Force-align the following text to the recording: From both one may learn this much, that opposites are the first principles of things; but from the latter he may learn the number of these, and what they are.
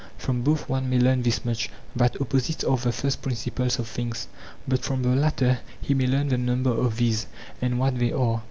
From 0.17 0.41
both 0.41 0.67
one 0.67 0.89
may 0.89 0.97
learn 0.97 1.21
this 1.21 1.45
much, 1.45 1.69
that 1.95 2.19
opposites 2.19 2.63
are 2.63 2.75
the 2.75 2.91
first 2.91 3.21
principles 3.21 3.77
of 3.77 3.87
things; 3.87 4.27
but 4.67 4.81
from 4.83 5.03
the 5.03 5.09
latter 5.15 5.59
he 5.79 5.93
may 5.93 6.07
learn 6.07 6.29
the 6.29 6.39
number 6.39 6.71
of 6.71 6.97
these, 6.97 7.27
and 7.61 7.77
what 7.77 7.99
they 7.99 8.11
are. 8.11 8.39